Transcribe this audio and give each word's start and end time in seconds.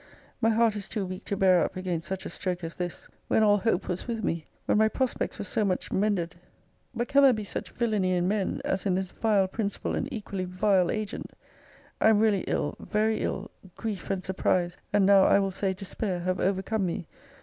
My 0.41 0.49
heart 0.49 0.75
is 0.75 0.87
too 0.89 1.05
weak 1.05 1.25
to 1.25 1.37
bear 1.37 1.63
up 1.63 1.75
against 1.77 2.07
such 2.07 2.25
a 2.25 2.29
stroke 2.31 2.63
as 2.63 2.77
this! 2.77 3.07
When 3.27 3.43
all 3.43 3.57
hope 3.57 3.87
was 3.87 4.07
with 4.07 4.23
me! 4.23 4.47
When 4.65 4.79
my 4.79 4.87
prospects 4.87 5.37
were 5.37 5.45
so 5.45 5.63
much 5.63 5.91
mended! 5.91 6.37
But 6.95 7.07
can 7.07 7.21
there 7.21 7.33
be 7.33 7.43
such 7.43 7.69
villany 7.69 8.15
in 8.15 8.27
men, 8.27 8.61
as 8.65 8.87
in 8.87 8.95
this 8.95 9.11
vile 9.11 9.47
principal, 9.47 9.93
and 9.93 10.11
equally 10.11 10.45
vile 10.45 10.89
agent! 10.89 11.33
I 12.01 12.09
am 12.09 12.17
really 12.17 12.41
ill 12.47 12.77
very 12.79 13.19
ill 13.19 13.51
grief 13.75 14.09
and 14.09 14.23
surprise, 14.23 14.75
and, 14.91 15.05
now 15.05 15.25
I 15.25 15.37
will 15.37 15.51
say, 15.51 15.71
despair, 15.71 16.21
have 16.21 16.39
overcome 16.39 16.87
me! 16.87 17.05